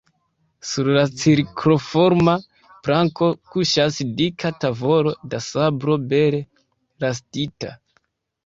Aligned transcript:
Sur 0.67 0.87
la 0.93 1.01
cirkloforma 1.23 2.33
planko 2.87 3.27
kuŝas 3.55 3.99
dika 4.23 4.53
tavolo 4.65 5.15
da 5.35 5.43
sablo 5.51 5.99
bele 6.15 6.41
rastita. 7.07 7.77